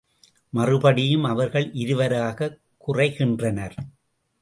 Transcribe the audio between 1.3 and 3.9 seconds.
அவர்கள் இருவராகக் குறைகின்றனர்.